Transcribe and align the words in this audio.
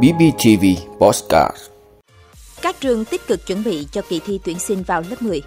BBTV 0.00 0.64
Postcard 0.98 1.56
Các 2.62 2.80
trường 2.80 3.04
tích 3.04 3.26
cực 3.26 3.46
chuẩn 3.46 3.64
bị 3.64 3.86
cho 3.92 4.02
kỳ 4.08 4.20
thi 4.26 4.40
tuyển 4.44 4.58
sinh 4.58 4.82
vào 4.82 5.02
lớp 5.10 5.22
10. 5.22 5.42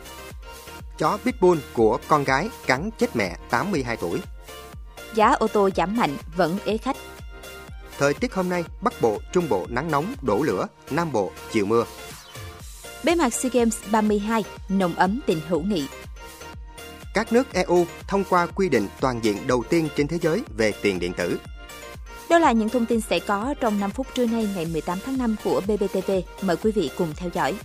Chó 0.98 1.17
Pitbull 1.25 1.59
của 1.74 1.98
con 2.08 2.24
gái 2.24 2.50
cắn 2.67 2.90
chết 3.00 3.16
mẹ 3.16 3.38
82 3.50 3.98
tuổi. 3.98 4.20
Giá 5.14 5.32
ô 5.32 5.48
tô 5.48 5.70
giảm 5.75 5.98
mạnh 5.98 6.17
vẫn 6.36 6.58
ế 6.66 6.78
khách. 6.78 6.98
Thời 7.98 8.14
tiết 8.14 8.34
hôm 8.34 8.50
nay, 8.50 8.64
Bắc 8.82 9.02
Bộ, 9.02 9.20
Trung 9.34 9.50
Bộ 9.50 9.66
nắng 9.70 9.91
nóng, 9.91 10.13
đổ 10.21 10.43
lửa, 10.43 10.68
Nam 10.91 11.11
Bộ 11.11 11.32
chiều 11.52 11.66
mưa. 11.66 11.86
Bế 13.04 13.16
mạc 13.16 13.34
SEA 13.34 13.50
Games 13.54 13.77
32, 13.91 14.43
nồng 14.70 14.95
ấm 14.95 15.20
tình 15.25 15.39
hữu 15.47 15.61
nghị. 15.61 15.88
Các 17.13 17.34
nước 17.34 17.54
EU 17.54 17.86
thông 18.07 18.23
qua 18.29 18.45
quy 18.45 18.70
định 18.70 18.88
toàn 19.00 19.20
diện 19.23 19.38
đầu 19.47 19.63
tiên 19.70 19.88
trên 19.95 20.07
thế 20.07 20.18
giới 20.21 20.41
về 20.57 20.73
tiền 20.82 21.00
điện 21.00 21.13
tử. 21.13 21.38
Đó 22.36 22.40
là 22.40 22.52
những 22.52 22.70
thông 22.70 22.86
tin 22.86 23.02
sẽ 23.02 23.20
có 23.20 23.54
trong 23.60 23.80
5 23.80 23.92
phút 23.92 24.08
trưa 24.14 24.25
nay 24.25 24.50
ngày 24.56 24.66
18 24.66 24.98
tháng 25.06 25.18
5 25.18 25.36
của 25.43 25.62
BBTV. 25.62 26.12
Mời 26.42 26.57
quý 26.57 26.71
vị 26.71 26.92
cùng 26.98 27.14
theo 27.16 27.30
dõi. 27.34 27.56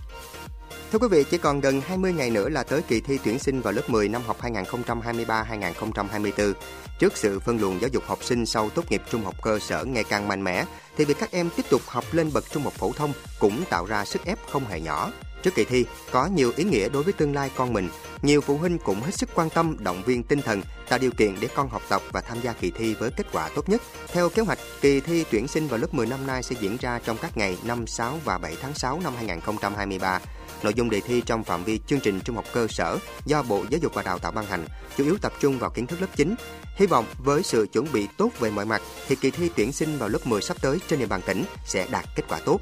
Thưa 0.91 0.99
quý 0.99 1.07
vị, 1.11 1.23
chỉ 1.31 1.37
còn 1.37 1.61
gần 1.61 1.81
20 1.81 2.13
ngày 2.13 2.29
nữa 2.29 2.49
là 2.49 2.63
tới 2.63 2.81
kỳ 2.81 3.01
thi 3.01 3.19
tuyển 3.23 3.39
sinh 3.39 3.61
vào 3.61 3.73
lớp 3.73 3.81
10 3.87 4.09
năm 4.09 4.21
học 4.27 4.37
2023-2024. 4.41 6.53
Trước 6.99 7.17
sự 7.17 7.39
phân 7.39 7.59
luồng 7.59 7.81
giáo 7.81 7.89
dục 7.93 8.03
học 8.07 8.23
sinh 8.23 8.45
sau 8.45 8.69
tốt 8.69 8.91
nghiệp 8.91 9.01
trung 9.11 9.23
học 9.23 9.35
cơ 9.41 9.59
sở 9.59 9.85
ngày 9.85 10.03
càng 10.03 10.27
mạnh 10.27 10.43
mẽ, 10.43 10.65
thì 10.97 11.05
việc 11.05 11.17
các 11.19 11.31
em 11.31 11.49
tiếp 11.55 11.65
tục 11.69 11.81
học 11.87 12.03
lên 12.11 12.29
bậc 12.33 12.51
trung 12.51 12.63
học 12.63 12.73
phổ 12.73 12.91
thông 12.91 13.13
cũng 13.39 13.63
tạo 13.69 13.85
ra 13.85 14.05
sức 14.05 14.25
ép 14.25 14.37
không 14.51 14.65
hề 14.65 14.79
nhỏ. 14.79 15.11
Trước 15.43 15.55
kỳ 15.55 15.65
thi, 15.65 15.85
có 16.11 16.25
nhiều 16.25 16.53
ý 16.55 16.63
nghĩa 16.63 16.89
đối 16.89 17.03
với 17.03 17.13
tương 17.13 17.35
lai 17.35 17.51
con 17.55 17.73
mình. 17.73 17.89
Nhiều 18.21 18.41
phụ 18.41 18.57
huynh 18.57 18.77
cũng 18.77 19.01
hết 19.01 19.11
sức 19.13 19.29
quan 19.35 19.49
tâm, 19.49 19.75
động 19.79 20.03
viên 20.05 20.23
tinh 20.23 20.41
thần, 20.41 20.61
tạo 20.89 20.99
điều 20.99 21.11
kiện 21.11 21.35
để 21.39 21.47
con 21.55 21.69
học 21.69 21.81
tập 21.89 22.01
và 22.11 22.21
tham 22.21 22.37
gia 22.41 22.53
kỳ 22.53 22.71
thi 22.71 22.93
với 22.93 23.11
kết 23.11 23.27
quả 23.31 23.49
tốt 23.55 23.69
nhất. 23.69 23.81
Theo 24.07 24.29
kế 24.29 24.41
hoạch, 24.41 24.59
kỳ 24.81 24.99
thi 24.99 25.25
tuyển 25.31 25.47
sinh 25.47 25.67
vào 25.67 25.79
lớp 25.79 25.93
10 25.93 26.07
năm 26.07 26.27
nay 26.27 26.43
sẽ 26.43 26.55
diễn 26.59 26.77
ra 26.81 26.99
trong 27.05 27.17
các 27.21 27.37
ngày 27.37 27.57
5, 27.63 27.87
6 27.87 28.19
và 28.25 28.37
7 28.37 28.57
tháng 28.61 28.73
6 28.73 28.99
năm 29.03 29.13
2023. 29.15 30.19
Nội 30.63 30.73
dung 30.73 30.89
đề 30.89 31.01
thi 31.01 31.21
trong 31.25 31.43
phạm 31.43 31.63
vi 31.63 31.79
chương 31.87 31.99
trình 31.99 32.19
trung 32.21 32.35
học 32.35 32.45
cơ 32.53 32.67
sở 32.67 32.97
do 33.25 33.43
Bộ 33.43 33.63
Giáo 33.69 33.79
dục 33.81 33.93
và 33.93 34.01
Đào 34.01 34.19
tạo 34.19 34.31
ban 34.31 34.45
hành, 34.45 34.65
chủ 34.97 35.03
yếu 35.03 35.17
tập 35.21 35.33
trung 35.39 35.59
vào 35.59 35.69
kiến 35.69 35.87
thức 35.87 36.01
lớp 36.01 36.07
9. 36.15 36.35
Hy 36.75 36.85
vọng 36.85 37.05
với 37.17 37.43
sự 37.43 37.67
chuẩn 37.73 37.91
bị 37.91 38.07
tốt 38.17 38.29
về 38.39 38.51
mọi 38.51 38.65
mặt 38.65 38.81
thì 39.07 39.15
kỳ 39.15 39.31
thi 39.31 39.49
tuyển 39.55 39.71
sinh 39.71 39.97
vào 39.97 40.09
lớp 40.09 40.19
10 40.27 40.41
sắp 40.41 40.57
tới 40.61 40.79
trên 40.87 40.99
địa 40.99 41.05
bàn 41.05 41.21
tỉnh 41.25 41.43
sẽ 41.65 41.87
đạt 41.91 42.05
kết 42.15 42.23
quả 42.29 42.39
tốt. 42.45 42.59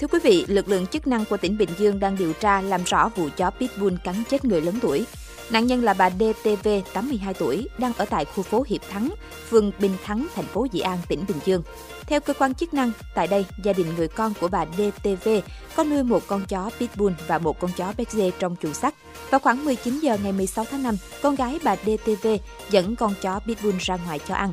Thưa 0.00 0.06
quý 0.06 0.18
vị, 0.22 0.44
lực 0.48 0.68
lượng 0.68 0.86
chức 0.86 1.06
năng 1.06 1.24
của 1.24 1.36
tỉnh 1.36 1.58
Bình 1.58 1.68
Dương 1.78 2.00
đang 2.00 2.16
điều 2.16 2.32
tra 2.32 2.60
làm 2.60 2.84
rõ 2.84 3.08
vụ 3.08 3.28
chó 3.36 3.50
Pitbull 3.50 3.96
cắn 4.04 4.14
chết 4.30 4.44
người 4.44 4.60
lớn 4.60 4.74
tuổi. 4.82 5.06
Nạn 5.50 5.66
nhân 5.66 5.84
là 5.84 5.94
bà 5.94 6.10
DTV, 6.10 6.68
82 6.92 7.34
tuổi, 7.34 7.68
đang 7.78 7.92
ở 7.96 8.04
tại 8.04 8.24
khu 8.24 8.42
phố 8.42 8.64
Hiệp 8.68 8.80
Thắng, 8.90 9.14
phường 9.48 9.72
Bình 9.78 9.94
Thắng, 10.04 10.26
thành 10.34 10.44
phố 10.44 10.66
dị 10.72 10.80
An, 10.80 10.98
tỉnh 11.08 11.24
Bình 11.28 11.36
Dương. 11.44 11.62
Theo 12.06 12.20
cơ 12.20 12.32
quan 12.32 12.54
chức 12.54 12.74
năng, 12.74 12.92
tại 13.14 13.26
đây, 13.26 13.46
gia 13.64 13.72
đình 13.72 13.86
người 13.96 14.08
con 14.08 14.32
của 14.40 14.48
bà 14.48 14.66
DTV 14.66 15.28
có 15.76 15.84
nuôi 15.84 16.02
một 16.02 16.22
con 16.26 16.44
chó 16.48 16.70
Pitbull 16.78 17.14
và 17.26 17.38
một 17.38 17.60
con 17.60 17.70
chó 17.76 17.92
Berger 17.96 18.34
trong 18.38 18.56
chuồng 18.62 18.74
sắt. 18.74 18.94
Vào 19.30 19.38
khoảng 19.38 19.64
19 19.64 20.00
giờ 20.00 20.16
ngày 20.22 20.32
16 20.32 20.64
tháng 20.70 20.82
5, 20.82 20.96
con 21.22 21.34
gái 21.34 21.58
bà 21.64 21.76
DTV 21.76 22.28
dẫn 22.70 22.96
con 22.96 23.14
chó 23.20 23.38
Pitbull 23.38 23.76
ra 23.80 23.98
ngoài 24.06 24.20
cho 24.28 24.34
ăn. 24.34 24.52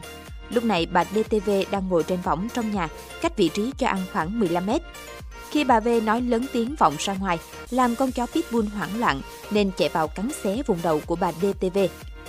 Lúc 0.50 0.64
này 0.64 0.86
bà 0.86 1.03
DTV 1.03 1.52
đang 1.72 1.90
ngồi 1.90 2.03
trên 2.03 2.20
võng 2.22 2.48
trong 2.53 2.72
nhà, 2.72 2.88
cách 3.22 3.38
vị 3.38 3.50
trí 3.50 3.72
cho 3.78 3.88
ăn 3.88 4.00
khoảng 4.14 4.40
15 4.40 4.66
mét. 4.66 4.81
Khi 5.52 5.64
bà 5.64 5.80
V 5.80 5.88
nói 6.03 6.22
lớn 6.22 6.45
tiếng 6.53 6.76
vọng 6.76 6.95
ra 7.00 7.14
ngoài, 7.14 7.40
làm 7.70 7.95
con 7.95 8.12
chó 8.12 8.26
Pitbull 8.26 8.67
hoảng 8.67 9.00
loạn 9.00 9.22
nên 9.52 9.72
chạy 9.78 9.90
vào 9.90 10.08
cắn 10.08 10.30
xé 10.44 10.64
vùng 10.67 10.80
đầu 10.84 11.02
của 11.06 11.16
bà 11.16 11.31
DTV. 11.31 11.80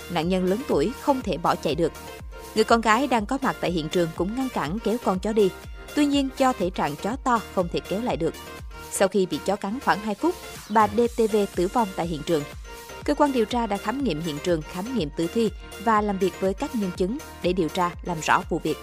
Nạn 0.09 0.29
nhân 0.29 0.45
lớn 0.45 0.61
tuổi 0.67 0.91
không 1.01 1.21
thể 1.21 1.37
bỏ 1.37 1.55
chạy 1.55 1.75
được. 1.75 1.91
Người 2.55 2.63
con 2.63 2.81
gái 2.81 3.07
đang 3.07 3.25
có 3.25 3.37
mặt 3.41 3.55
tại 3.61 3.71
hiện 3.71 3.89
trường 3.89 4.09
cũng 4.15 4.35
ngăn 4.35 4.49
cản 4.49 4.79
kéo 4.79 4.97
con 5.03 5.19
chó 5.19 5.33
đi. 5.33 5.49
Tuy 5.95 6.05
nhiên 6.05 6.29
do 6.37 6.53
thể 6.53 6.69
trạng 6.69 6.95
chó 6.95 7.15
to 7.23 7.39
không 7.55 7.67
thể 7.73 7.79
kéo 7.79 8.01
lại 8.01 8.17
được. 8.17 8.33
Sau 8.91 9.07
khi 9.07 9.25
bị 9.25 9.39
chó 9.45 9.55
cắn 9.55 9.79
khoảng 9.85 9.99
2 9.99 10.15
phút, 10.15 10.35
bà 10.69 10.87
DTV 10.87 11.37
tử 11.55 11.67
vong 11.67 11.87
tại 11.95 12.07
hiện 12.07 12.21
trường. 12.25 12.43
Cơ 13.03 13.13
quan 13.13 13.31
điều 13.31 13.45
tra 13.45 13.67
đã 13.67 13.77
khám 13.77 14.03
nghiệm 14.03 14.21
hiện 14.21 14.37
trường, 14.43 14.61
khám 14.61 14.97
nghiệm 14.97 15.09
tử 15.17 15.27
thi 15.33 15.51
và 15.83 16.01
làm 16.01 16.17
việc 16.17 16.33
với 16.39 16.53
các 16.53 16.75
nhân 16.75 16.91
chứng 16.97 17.17
để 17.43 17.53
điều 17.53 17.69
tra 17.69 17.91
làm 18.03 18.17
rõ 18.21 18.41
vụ 18.49 18.59
việc. 18.63 18.77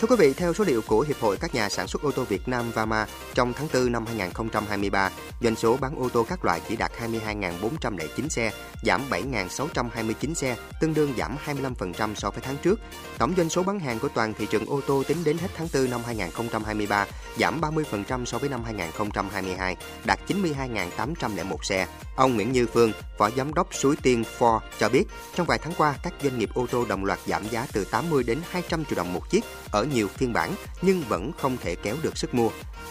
Thưa 0.00 0.08
quý 0.08 0.16
vị, 0.18 0.32
theo 0.32 0.54
số 0.54 0.64
liệu 0.64 0.82
của 0.82 1.00
Hiệp 1.00 1.20
hội 1.20 1.36
các 1.36 1.54
nhà 1.54 1.68
sản 1.68 1.86
xuất 1.86 2.02
ô 2.02 2.10
tô 2.10 2.24
Việt 2.24 2.48
Nam 2.48 2.70
VAMA, 2.70 3.06
trong 3.34 3.52
tháng 3.52 3.68
4 3.74 3.92
năm 3.92 4.06
2023, 4.06 5.10
doanh 5.40 5.56
số 5.56 5.76
bán 5.76 5.98
ô 5.98 6.08
tô 6.08 6.26
các 6.28 6.44
loại 6.44 6.60
chỉ 6.68 6.76
đạt 6.76 6.92
22.409 7.00 8.28
xe, 8.28 8.52
giảm 8.82 9.02
7.629 9.10 10.34
xe, 10.34 10.56
tương 10.80 10.94
đương 10.94 11.12
giảm 11.18 11.36
25% 11.46 12.14
so 12.14 12.30
với 12.30 12.40
tháng 12.42 12.56
trước. 12.62 12.80
Tổng 13.18 13.34
doanh 13.36 13.48
số 13.48 13.62
bán 13.62 13.80
hàng 13.80 13.98
của 13.98 14.08
toàn 14.08 14.34
thị 14.38 14.46
trường 14.50 14.66
ô 14.66 14.80
tô 14.86 15.02
tính 15.08 15.24
đến 15.24 15.38
hết 15.38 15.48
tháng 15.56 15.68
4 15.74 15.90
năm 15.90 16.00
2023 16.06 17.06
giảm 17.38 17.60
30% 17.60 18.24
so 18.24 18.38
với 18.38 18.48
năm 18.48 18.64
2022, 18.64 19.76
đạt 20.04 20.18
92.801 20.28 21.56
xe. 21.62 21.86
Ông 22.16 22.34
Nguyễn 22.34 22.52
Như 22.52 22.66
Phương, 22.66 22.92
Phó 23.18 23.30
Giám 23.36 23.54
đốc 23.54 23.74
Suối 23.74 23.96
Tiên 24.02 24.24
Ford 24.38 24.60
cho 24.78 24.88
biết, 24.88 25.04
trong 25.34 25.46
vài 25.46 25.58
tháng 25.58 25.72
qua, 25.78 25.94
các 26.02 26.12
doanh 26.22 26.38
nghiệp 26.38 26.50
ô 26.54 26.66
tô 26.70 26.84
đồng 26.88 27.04
loạt 27.04 27.18
giảm 27.26 27.48
giá 27.50 27.66
từ 27.72 27.84
80 27.84 28.22
đến 28.22 28.38
200 28.50 28.84
triệu 28.84 28.96
đồng 28.96 29.12
một 29.12 29.30
chiếc 29.30 29.44
ở 29.70 29.85
nhiều 29.86 30.08
phiên 30.08 30.32
bản 30.32 30.54
nhưng 30.82 31.02
vẫn 31.08 31.32
không 31.32 31.56
thể 31.62 31.74
kéo 31.74 31.96
được 32.02 32.18
sức 32.18 32.34
mua. 32.34 32.50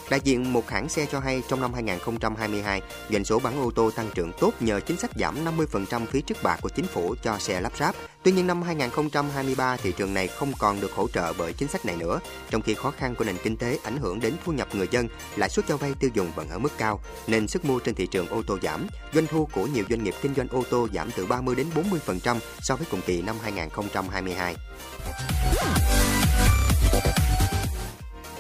Đại 0.10 0.20
diện 0.24 0.54
một 0.54 0.70
hãng 0.70 0.90
xe 0.90 1.06
cho 1.12 1.20
hay 1.20 1.42
trong 1.48 1.62
năm 1.62 1.74
2022, 1.74 2.82
doanh 3.10 3.26
số 3.26 3.40
bán 3.40 3.60
ô 3.60 3.72
tô 3.72 3.92
tăng 3.92 4.10
trưởng 4.16 4.32
tốt 4.40 4.54
nhờ 4.60 4.80
chính 4.80 4.98
sách 4.98 5.12
giảm 5.16 5.46
50% 5.46 6.06
phí 6.06 6.22
trước 6.22 6.44
bạ 6.44 6.58
của 6.62 6.70
chính 6.70 6.86
phủ 6.86 7.16
cho 7.24 7.38
xe 7.40 7.62
lắp 7.62 7.78
ráp. 7.80 7.96
Tuy 8.24 8.32
nhiên 8.32 8.48
năm 8.48 8.62
2023 8.62 9.78
thị 9.78 9.94
trường 9.98 10.14
này 10.14 10.28
không 10.28 10.54
còn 10.60 10.82
được 10.82 10.92
hỗ 10.96 11.08
trợ 11.08 11.34
bởi 11.34 11.54
chính 11.54 11.68
sách 11.68 11.86
này 11.86 11.96
nữa, 11.98 12.20
trong 12.50 12.62
khi 12.62 12.74
khó 12.74 12.92
khăn 12.92 13.16
của 13.16 13.24
nền 13.24 13.38
kinh 13.44 13.58
tế 13.58 13.80
ảnh 13.84 13.98
hưởng 13.98 14.20
đến 14.20 14.34
thu 14.46 14.52
nhập 14.52 14.68
người 14.74 14.88
dân, 14.92 15.08
lãi 15.36 15.50
suất 15.50 15.68
cho 15.68 15.78
vay 15.78 15.94
tiêu 16.00 16.10
dùng 16.14 16.32
vẫn 16.36 16.50
ở 16.50 16.58
mức 16.58 16.72
cao 16.78 17.00
nên 17.28 17.48
sức 17.48 17.66
mua 17.66 17.80
trên 17.80 17.96
thị 17.96 18.08
trường 18.08 18.28
ô 18.28 18.42
tô 18.48 18.58
giảm. 18.64 18.88
Doanh 19.14 19.28
thu 19.28 19.48
của 19.52 19.66
nhiều 19.66 19.86
doanh 19.90 20.04
nghiệp 20.04 20.16
kinh 20.22 20.36
doanh 20.36 20.48
ô 20.48 20.64
tô 20.70 20.88
giảm 20.94 21.12
từ 21.12 21.26
30 21.26 21.56
đến 21.56 21.68
40% 22.16 22.38
so 22.60 22.76
với 22.76 22.88
cùng 22.92 23.02
kỳ 23.02 23.22
năm 23.22 23.36
2022. 23.44 24.56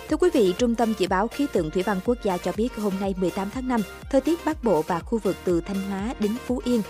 Thưa 0.10 0.18
quý 0.18 0.30
vị, 0.34 0.54
Trung 0.58 0.76
tâm 0.76 0.94
Dự 0.98 1.08
báo 1.08 1.28
Khí 1.28 1.48
tượng 1.54 1.72
Thủy 1.72 1.84
văn 1.84 2.00
Quốc 2.06 2.18
gia 2.24 2.38
cho 2.38 2.52
biết 2.58 2.76
hôm 2.76 2.94
nay 3.00 3.16
18 3.18 3.50
tháng 3.50 3.68
5, 3.68 3.82
thời 4.12 4.22
tiết 4.22 4.46
Bắc 4.46 4.64
Bộ 4.64 4.82
và 4.82 5.00
khu 5.00 5.18
vực 5.18 5.36
từ 5.44 5.62
Thanh 5.62 5.82
Hóa 5.90 6.14
đến 6.20 6.36
Phú 6.46 6.62
Yên. 6.66 6.82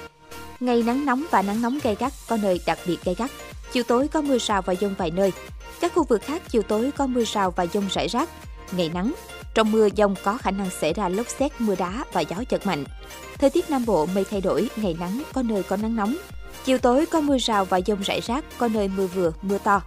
Ngày 0.59 0.83
nắng 0.83 1.05
nóng 1.05 1.23
và 1.31 1.41
nắng 1.41 1.61
nóng 1.61 1.79
gay 1.83 1.95
gắt, 1.99 2.13
có 2.29 2.37
nơi 2.37 2.59
đặc 2.65 2.79
biệt 2.87 2.97
gay 3.05 3.15
gắt. 3.15 3.31
Chiều 3.71 3.83
tối 3.83 4.07
có 4.07 4.21
mưa 4.21 4.37
rào 4.37 4.61
và 4.61 4.75
dông 4.75 4.95
vài 4.97 5.11
nơi. 5.11 5.33
Các 5.81 5.93
khu 5.95 6.03
vực 6.03 6.21
khác 6.21 6.41
chiều 6.49 6.61
tối 6.61 6.91
có 6.97 7.07
mưa 7.07 7.23
rào 7.25 7.51
và 7.51 7.65
dông 7.73 7.87
rải 7.91 8.07
rác. 8.07 8.29
Ngày 8.71 8.91
nắng, 8.93 9.13
trong 9.53 9.71
mưa 9.71 9.87
dông 9.97 10.15
có 10.23 10.37
khả 10.37 10.51
năng 10.51 10.69
xảy 10.69 10.93
ra 10.93 11.09
lốc 11.09 11.29
xét, 11.29 11.61
mưa 11.61 11.75
đá 11.75 12.03
và 12.13 12.21
gió 12.21 12.35
giật 12.49 12.65
mạnh. 12.65 12.83
Thời 13.37 13.49
tiết 13.49 13.69
Nam 13.69 13.85
Bộ 13.85 14.05
mây 14.05 14.25
thay 14.31 14.41
đổi, 14.41 14.69
ngày 14.75 14.95
nắng, 14.99 15.23
có 15.33 15.41
nơi 15.41 15.63
có 15.63 15.77
nắng 15.77 15.95
nóng. 15.95 16.15
Chiều 16.65 16.77
tối 16.77 17.05
có 17.05 17.21
mưa 17.21 17.37
rào 17.37 17.65
và 17.65 17.81
dông 17.87 18.01
rải 18.01 18.21
rác, 18.21 18.45
có 18.57 18.67
nơi 18.67 18.87
mưa 18.87 19.07
vừa, 19.07 19.31
mưa 19.41 19.57
to. 19.57 19.81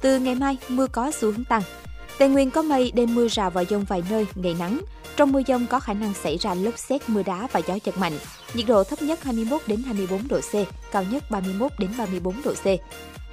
Từ 0.00 0.18
ngày 0.18 0.34
mai, 0.34 0.56
mưa 0.68 0.86
có 0.86 1.10
xu 1.10 1.32
hướng 1.32 1.44
tăng. 1.44 1.62
Tây 2.20 2.28
Nguyên 2.28 2.50
có 2.50 2.62
mây, 2.62 2.92
đêm 2.94 3.14
mưa 3.14 3.28
rào 3.28 3.50
và 3.50 3.64
dông 3.64 3.84
vài 3.84 4.02
nơi, 4.10 4.26
ngày 4.34 4.56
nắng. 4.58 4.80
Trong 5.16 5.32
mưa 5.32 5.40
dông 5.46 5.66
có 5.66 5.80
khả 5.80 5.92
năng 5.92 6.14
xảy 6.14 6.36
ra 6.36 6.54
lốc 6.54 6.78
xét, 6.78 7.08
mưa 7.08 7.22
đá 7.22 7.48
và 7.52 7.60
gió 7.66 7.78
giật 7.84 7.98
mạnh. 7.98 8.12
Nhiệt 8.54 8.66
độ 8.66 8.84
thấp 8.84 9.02
nhất 9.02 9.24
21 9.24 9.60
đến 9.66 9.82
24 9.82 10.28
độ 10.28 10.40
C, 10.40 10.54
cao 10.92 11.04
nhất 11.10 11.30
31 11.30 11.72
đến 11.78 11.90
34 11.98 12.42
độ 12.44 12.52
C. 12.52 12.66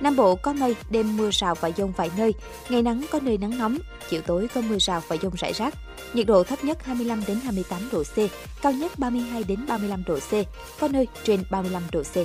Nam 0.01 0.15
Bộ 0.15 0.35
có 0.35 0.53
mây, 0.53 0.75
đêm 0.89 1.17
mưa 1.17 1.29
rào 1.31 1.55
và 1.55 1.71
dông 1.77 1.91
vài 1.91 2.11
nơi, 2.17 2.33
ngày 2.69 2.81
nắng 2.81 3.05
có 3.11 3.19
nơi 3.19 3.37
nắng 3.37 3.57
nóng, 3.57 3.77
chiều 4.09 4.21
tối 4.21 4.47
có 4.55 4.61
mưa 4.61 4.77
rào 4.79 5.01
và 5.07 5.15
dông 5.21 5.33
rải 5.35 5.53
rác. 5.53 5.73
Nhiệt 6.13 6.27
độ 6.27 6.43
thấp 6.43 6.63
nhất 6.63 6.85
25 6.85 7.23
đến 7.27 7.39
28 7.43 7.89
độ 7.91 8.03
C, 8.03 8.15
cao 8.61 8.71
nhất 8.71 8.99
32 8.99 9.43
đến 9.43 9.59
35 9.67 10.03
độ 10.07 10.19
C, 10.19 10.31
có 10.79 10.87
nơi 10.87 11.07
trên 11.23 11.43
35 11.51 11.83
độ 11.91 12.03
C. 12.03 12.17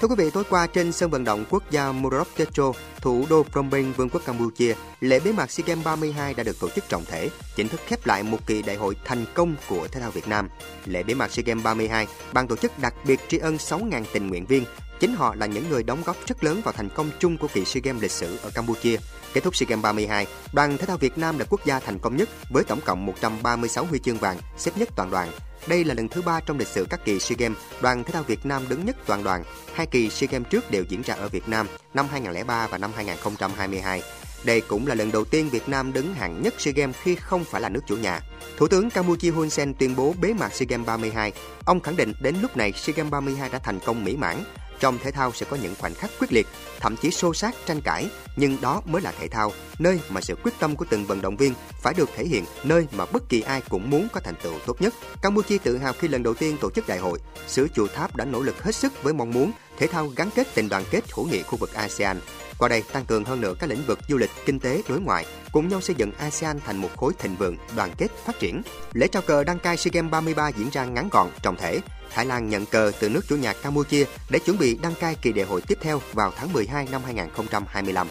Thưa 0.00 0.08
quý 0.08 0.14
vị, 0.18 0.30
tối 0.30 0.44
qua 0.50 0.66
trên 0.66 0.92
sân 0.92 1.10
vận 1.10 1.24
động 1.24 1.44
quốc 1.50 1.70
gia 1.70 1.92
Muroktecho, 1.92 2.72
thủ 3.00 3.26
đô 3.30 3.42
Phnom 3.42 3.70
Penh, 3.70 3.92
Vương 3.92 4.08
quốc 4.08 4.22
Campuchia, 4.26 4.74
lễ 5.00 5.20
bế 5.20 5.32
mạc 5.32 5.50
SEA 5.50 5.66
Games 5.66 5.84
32 5.84 6.34
đã 6.34 6.42
được 6.42 6.60
tổ 6.60 6.68
chức 6.68 6.88
trọng 6.88 7.04
thể, 7.04 7.30
chính 7.56 7.68
thức 7.68 7.80
khép 7.86 8.06
lại 8.06 8.22
một 8.22 8.46
kỳ 8.46 8.62
đại 8.62 8.76
hội 8.76 8.96
thành 9.04 9.24
công 9.34 9.54
của 9.68 9.88
thể 9.88 10.00
thao 10.00 10.10
Việt 10.10 10.28
Nam. 10.28 10.48
Lễ 10.84 11.02
bế 11.02 11.14
mạc 11.14 11.30
SEA 11.30 11.42
Games 11.46 11.64
32, 11.64 12.06
ban 12.32 12.48
tổ 12.48 12.56
chức 12.56 12.78
đặc 12.78 12.94
biệt 13.06 13.20
tri 13.28 13.38
ân 13.38 13.56
6.000 13.56 14.04
tình 14.12 14.28
nguyện 14.28 14.46
viên. 14.46 14.64
Chính 15.00 15.14
họ 15.14 15.34
là 15.34 15.46
những 15.46 15.68
người 15.70 15.82
đóng 15.82 16.02
góp 16.04 16.16
rất 16.26 16.44
lớn 16.44 16.60
vào 16.64 16.72
thành 16.72 16.88
công 16.94 17.10
chung 17.18 17.36
của 17.36 17.48
kỳ 17.54 17.64
SEA 17.64 17.80
Games 17.84 18.02
lịch 18.02 18.10
sử 18.10 18.36
ở 18.42 18.50
Campuchia. 18.54 18.96
Kết 19.32 19.44
thúc 19.44 19.56
SEA 19.56 19.66
Games 19.68 19.82
32, 19.82 20.26
đoàn 20.52 20.78
thể 20.78 20.86
thao 20.86 20.96
Việt 20.96 21.18
Nam 21.18 21.38
là 21.38 21.44
quốc 21.50 21.64
gia 21.64 21.80
thành 21.80 21.98
công 21.98 22.16
nhất 22.16 22.28
với 22.50 22.64
tổng 22.64 22.80
cộng 22.84 23.06
136 23.06 23.84
huy 23.84 23.98
chương 23.98 24.18
vàng, 24.18 24.38
xếp 24.58 24.72
nhất 24.76 24.88
toàn 24.96 25.10
đoàn. 25.10 25.28
Đây 25.66 25.84
là 25.84 25.94
lần 25.94 26.08
thứ 26.08 26.22
ba 26.22 26.40
trong 26.40 26.58
lịch 26.58 26.68
sử 26.68 26.86
các 26.90 27.04
kỳ 27.04 27.18
SEA 27.18 27.36
Games, 27.38 27.58
đoàn 27.82 28.04
thể 28.04 28.12
thao 28.12 28.22
Việt 28.22 28.46
Nam 28.46 28.68
đứng 28.68 28.84
nhất 28.84 28.96
toàn 29.06 29.24
đoàn. 29.24 29.44
Hai 29.74 29.86
kỳ 29.86 30.10
SEA 30.10 30.28
Games 30.30 30.48
trước 30.50 30.70
đều 30.70 30.84
diễn 30.88 31.02
ra 31.02 31.14
ở 31.14 31.28
Việt 31.28 31.48
Nam, 31.48 31.66
năm 31.94 32.06
2003 32.10 32.66
và 32.66 32.78
năm 32.78 32.90
2022. 32.96 34.02
Đây 34.44 34.60
cũng 34.60 34.86
là 34.86 34.94
lần 34.94 35.12
đầu 35.12 35.24
tiên 35.24 35.48
Việt 35.48 35.68
Nam 35.68 35.92
đứng 35.92 36.14
hạng 36.14 36.42
nhất 36.42 36.54
SEA 36.58 36.72
Games 36.72 36.96
khi 37.02 37.14
không 37.14 37.44
phải 37.44 37.60
là 37.60 37.68
nước 37.68 37.80
chủ 37.86 37.96
nhà. 37.96 38.20
Thủ 38.56 38.68
tướng 38.68 38.90
Campuchia 38.90 39.30
Hun 39.30 39.50
Sen 39.50 39.74
tuyên 39.74 39.96
bố 39.96 40.14
bế 40.20 40.32
mạc 40.32 40.54
SEA 40.54 40.66
Games 40.68 40.86
32. 40.86 41.32
Ông 41.64 41.80
khẳng 41.80 41.96
định 41.96 42.12
đến 42.20 42.36
lúc 42.42 42.56
này 42.56 42.72
SEA 42.72 42.94
Games 42.96 43.12
32 43.12 43.50
đã 43.50 43.58
thành 43.58 43.80
công 43.80 44.04
mỹ 44.04 44.16
mãn. 44.16 44.36
Trong 44.80 44.98
thể 44.98 45.10
thao 45.10 45.32
sẽ 45.32 45.46
có 45.50 45.56
những 45.62 45.74
khoảnh 45.78 45.94
khắc 45.94 46.10
quyết 46.20 46.32
liệt, 46.32 46.46
thậm 46.80 46.96
chí 46.96 47.10
xô 47.10 47.34
sát 47.34 47.54
tranh 47.66 47.80
cãi, 47.80 48.08
nhưng 48.36 48.60
đó 48.60 48.82
mới 48.84 49.02
là 49.02 49.12
thể 49.20 49.28
thao, 49.28 49.52
nơi 49.78 50.00
mà 50.08 50.20
sự 50.20 50.34
quyết 50.42 50.52
tâm 50.58 50.76
của 50.76 50.84
từng 50.90 51.04
vận 51.04 51.22
động 51.22 51.36
viên 51.36 51.54
phải 51.82 51.94
được 51.94 52.10
thể 52.16 52.24
hiện, 52.24 52.44
nơi 52.64 52.86
mà 52.92 53.06
bất 53.06 53.28
kỳ 53.28 53.40
ai 53.40 53.62
cũng 53.68 53.90
muốn 53.90 54.08
có 54.12 54.20
thành 54.20 54.34
tựu 54.42 54.52
tốt 54.66 54.82
nhất. 54.82 54.94
Campuchia 55.22 55.58
tự 55.58 55.78
hào 55.78 55.92
khi 55.92 56.08
lần 56.08 56.22
đầu 56.22 56.34
tiên 56.34 56.56
tổ 56.60 56.70
chức 56.70 56.88
đại 56.88 56.98
hội, 56.98 57.18
xứ 57.46 57.68
chùa 57.74 57.86
tháp 57.94 58.16
đã 58.16 58.24
nỗ 58.24 58.42
lực 58.42 58.62
hết 58.62 58.74
sức 58.74 59.02
với 59.02 59.12
mong 59.12 59.30
muốn 59.30 59.52
thể 59.78 59.86
thao 59.86 60.08
gắn 60.16 60.30
kết 60.34 60.46
tình 60.54 60.68
đoàn 60.68 60.84
kết 60.90 61.04
hữu 61.12 61.26
nghị 61.26 61.42
khu 61.42 61.56
vực 61.56 61.74
ASEAN. 61.74 62.20
Qua 62.58 62.68
đây 62.68 62.82
tăng 62.92 63.04
cường 63.04 63.24
hơn 63.24 63.40
nữa 63.40 63.54
các 63.58 63.70
lĩnh 63.70 63.82
vực 63.86 63.98
du 64.08 64.16
lịch, 64.16 64.30
kinh 64.46 64.60
tế, 64.60 64.82
đối 64.88 65.00
ngoại, 65.00 65.26
cùng 65.52 65.68
nhau 65.68 65.80
xây 65.80 65.96
dựng 65.98 66.12
ASEAN 66.18 66.60
thành 66.60 66.76
một 66.76 66.88
khối 66.96 67.12
thịnh 67.18 67.36
vượng, 67.36 67.56
đoàn 67.76 67.90
kết, 67.98 68.08
phát 68.24 68.38
triển. 68.38 68.62
Lễ 68.92 69.08
trao 69.08 69.22
cờ 69.22 69.44
đăng 69.44 69.58
cai 69.58 69.76
SEA 69.76 69.90
Games 69.94 70.10
33 70.10 70.48
diễn 70.48 70.68
ra 70.70 70.84
ngắn 70.84 71.08
gọn, 71.12 71.28
trọng 71.42 71.56
thể. 71.56 71.80
Thái 72.10 72.26
Lan 72.26 72.48
nhận 72.48 72.66
cờ 72.66 72.92
từ 73.00 73.08
nước 73.08 73.20
chủ 73.28 73.36
nhà 73.36 73.52
Campuchia 73.52 74.04
để 74.30 74.38
chuẩn 74.38 74.58
bị 74.58 74.78
đăng 74.82 74.94
cai 74.94 75.14
kỳ 75.14 75.32
đại 75.32 75.46
hội 75.46 75.60
tiếp 75.60 75.78
theo 75.80 76.00
vào 76.12 76.32
tháng 76.36 76.52
12 76.52 76.86
năm 76.90 77.02
2025. 77.04 78.08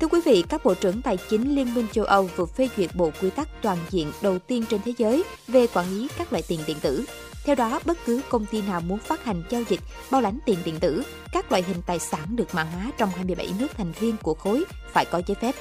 Thưa 0.00 0.06
quý 0.06 0.20
vị, 0.24 0.44
các 0.48 0.64
bộ 0.64 0.74
trưởng 0.74 1.02
tài 1.02 1.18
chính 1.30 1.54
Liên 1.54 1.74
minh 1.74 1.86
châu 1.92 2.04
Âu 2.04 2.30
vừa 2.36 2.46
phê 2.46 2.68
duyệt 2.76 2.94
bộ 2.94 3.10
quy 3.22 3.30
tắc 3.30 3.48
toàn 3.62 3.78
diện 3.90 4.12
đầu 4.22 4.38
tiên 4.38 4.64
trên 4.70 4.80
thế 4.84 4.92
giới 4.98 5.24
về 5.48 5.66
quản 5.74 5.90
lý 5.90 6.08
các 6.18 6.32
loại 6.32 6.42
tiền 6.48 6.60
điện 6.66 6.76
tử. 6.80 7.04
Theo 7.44 7.54
đó, 7.54 7.80
bất 7.84 7.98
cứ 8.06 8.20
công 8.28 8.46
ty 8.46 8.62
nào 8.62 8.80
muốn 8.80 8.98
phát 8.98 9.24
hành 9.24 9.42
giao 9.50 9.62
dịch, 9.68 9.80
bao 10.10 10.20
lãnh 10.20 10.38
tiền 10.46 10.58
điện 10.64 10.80
tử, 10.80 11.02
các 11.32 11.52
loại 11.52 11.62
hình 11.62 11.82
tài 11.86 11.98
sản 11.98 12.36
được 12.36 12.54
mã 12.54 12.62
hóa 12.62 12.90
trong 12.98 13.10
27 13.10 13.48
nước 13.58 13.68
thành 13.76 13.92
viên 13.92 14.16
của 14.16 14.34
khối 14.34 14.64
phải 14.92 15.04
có 15.04 15.22
giấy 15.26 15.34
phép. 15.34 15.54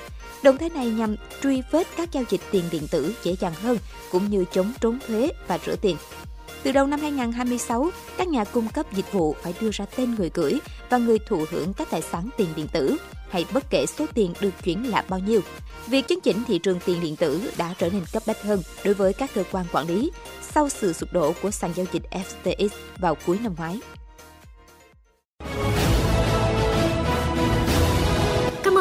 Động 0.44 0.58
thái 0.58 0.70
này 0.70 0.86
nhằm 0.86 1.16
truy 1.44 1.62
vết 1.72 1.88
các 1.98 2.12
giao 2.12 2.24
dịch 2.30 2.42
tiền 2.52 2.64
điện 2.72 2.88
tử 2.92 3.14
dễ 3.24 3.36
dàng 3.40 3.54
hơn, 3.62 3.78
cũng 4.12 4.30
như 4.30 4.46
chống 4.52 4.72
trốn 4.82 5.00
thuế 5.08 5.30
và 5.48 5.60
rửa 5.66 5.76
tiền. 5.76 5.98
Từ 6.64 6.72
đầu 6.72 6.88
năm 6.88 7.00
2026, 7.00 7.90
các 8.18 8.28
nhà 8.28 8.44
cung 8.44 8.68
cấp 8.68 8.94
dịch 8.94 9.12
vụ 9.12 9.36
phải 9.42 9.54
đưa 9.62 9.70
ra 9.74 9.86
tên 9.96 10.16
người 10.16 10.32
gửi 10.34 10.60
và 10.90 10.98
người 10.98 11.20
thụ 11.20 11.46
hưởng 11.52 11.74
các 11.74 11.88
tài 11.92 12.02
sản 12.02 12.30
tiền 12.38 12.48
điện 12.56 12.68
tử, 12.68 12.98
hay 13.30 13.46
bất 13.54 13.64
kể 13.70 13.86
số 13.86 14.06
tiền 14.14 14.34
được 14.42 14.54
chuyển 14.64 14.90
là 14.90 15.04
bao 15.10 15.20
nhiêu. 15.20 15.42
Việc 15.88 16.08
chấn 16.08 16.20
chỉnh 16.24 16.44
thị 16.48 16.60
trường 16.60 16.80
tiền 16.86 17.02
điện 17.02 17.16
tử 17.16 17.52
đã 17.58 17.74
trở 17.78 17.90
nên 17.90 18.04
cấp 18.14 18.24
bách 18.28 18.42
hơn 18.42 18.62
đối 18.86 18.94
với 18.94 19.14
các 19.14 19.30
cơ 19.34 19.44
quan 19.52 19.66
quản 19.72 19.88
lý 19.88 20.12
sau 20.42 20.70
sự 20.70 20.94
sụp 20.94 21.14
đổ 21.14 21.34
của 21.42 21.52
sàn 21.52 21.72
giao 21.76 21.86
dịch 21.92 22.04
FTX 22.12 22.70
vào 22.98 23.18
cuối 23.26 23.40
năm 23.44 23.56
ngoái. 23.58 23.80